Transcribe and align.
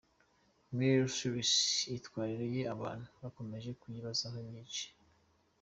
Miley 0.75 1.09
Cyrus 1.15 1.53
imyitwarire 1.85 2.45
ye 2.55 2.63
abantu 2.75 3.07
bakomeje 3.23 3.69
kuyibazaho 3.79 4.37
byinshi. 4.47 4.85